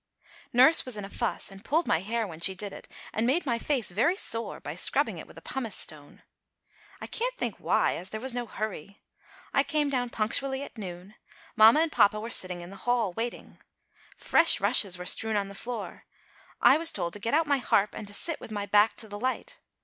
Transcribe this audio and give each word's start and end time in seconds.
Nurse 0.51 0.83
was 0.83 0.97
in 0.97 1.05
a 1.05 1.09
fuss 1.09 1.51
and 1.51 1.63
pulled 1.63 1.85
my 1.85 1.99
hair 1.99 2.25
when 2.25 2.39
she 2.39 2.55
did 2.55 2.73
it, 2.73 2.87
and 3.13 3.27
made 3.27 3.45
my 3.45 3.59
face 3.59 3.91
very 3.91 4.15
sore 4.15 4.59
by 4.59 4.73
scrubbing 4.73 5.19
it 5.19 5.27
with 5.27 5.43
pumice 5.43 5.75
stone. 5.75 6.23
I 6.99 7.05
can't 7.05 7.37
think 7.37 7.57
why, 7.59 7.93
as 7.97 8.09
there 8.09 8.19
was 8.19 8.33
no 8.33 8.47
hurry. 8.47 9.03
I 9.53 9.61
came 9.61 9.91
down 9.91 10.09
punctually 10.09 10.63
at 10.63 10.75
noon. 10.75 11.13
Mamma 11.55 11.81
and 11.81 11.91
papa 11.91 12.19
were 12.19 12.31
sitting 12.31 12.61
in 12.61 12.71
the 12.71 12.77
hall, 12.87 13.13
waiting. 13.13 13.59
Fresh 14.17 14.59
rushes 14.59 14.97
were 14.97 15.05
strewn 15.05 15.35
on 15.37 15.49
the 15.49 15.53
floor. 15.53 16.05
I 16.59 16.79
was 16.79 16.91
told 16.91 17.13
to 17.13 17.19
get 17.19 17.35
out 17.35 17.45
my 17.45 17.57
harp, 17.59 17.93
and 17.93 18.07
to 18.07 18.13
sit 18.15 18.39
with 18.41 18.49
my 18.49 18.65
back 18.65 18.95
to 18.95 19.07
the 19.07 19.19
light. 19.19 19.59